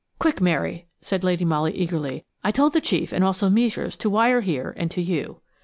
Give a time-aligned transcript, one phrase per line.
[0.17, 2.25] "Quick, Mary," said Lady Molly, eagerly.
[2.43, 5.41] "I told the chief and also Meisures to wire here and to you."